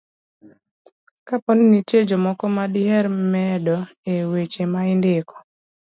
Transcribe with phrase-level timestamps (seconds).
[1.27, 3.77] kapo ni nitie jomoko ma diher medo
[4.13, 5.35] e weche ma indiko.